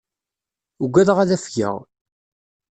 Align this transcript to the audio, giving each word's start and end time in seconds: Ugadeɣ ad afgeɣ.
Ugadeɣ 0.83 1.17
ad 1.19 1.29
afgeɣ. 1.35 1.75